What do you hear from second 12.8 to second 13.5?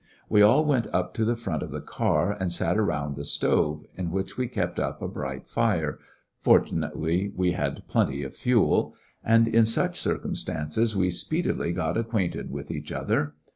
other.